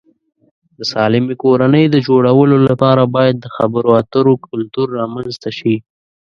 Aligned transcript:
د 0.77 0.79
سالمې 0.91 1.35
کورنۍ 1.43 1.85
د 1.89 1.95
جوړولو 2.07 2.57
لپاره 2.69 3.03
باید 3.15 3.35
د 3.39 3.45
خبرو 3.55 3.89
اترو 4.01 4.33
کلتور 4.47 4.87
رامنځته 4.99 5.49
شي. 5.57 5.75